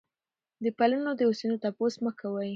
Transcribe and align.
د 0.63 0.65
پلونو 0.77 1.11
د 1.15 1.21
اوسپنو 1.29 1.61
تپوس 1.63 1.93
مه 2.03 2.11
کوئ. 2.19 2.49